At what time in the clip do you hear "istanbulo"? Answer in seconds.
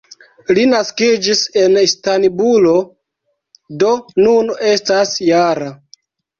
1.81-2.73